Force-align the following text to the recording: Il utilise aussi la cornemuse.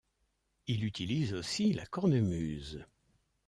Il 0.65 0.83
utilise 0.83 1.35
aussi 1.35 1.73
la 1.73 1.85
cornemuse. 1.85 2.83